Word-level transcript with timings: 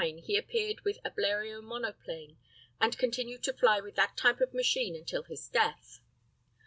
]At 0.01 0.05
Rheims, 0.05 0.13
in 0.13 0.15
1909, 0.15 0.35
he 0.35 0.37
appeared 0.65 0.81
with 0.83 0.99
a 1.05 1.11
Bleriot 1.11 1.63
monoplane, 1.63 2.37
and 2.79 2.97
continued 2.97 3.43
to 3.43 3.53
fly 3.53 3.79
with 3.81 3.93
that 3.97 4.17
type 4.17 4.41
of 4.41 4.51
machine 4.51 4.95
until 4.95 5.21
his 5.21 5.47
death. 5.47 5.99